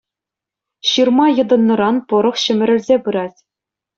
Ҫырма 0.91 1.25
йӑтӑннӑран 1.35 1.97
пӑрӑх 2.13 2.37
ҫӗмӗрӗлсе 2.45 2.95
пырать. 3.09 3.39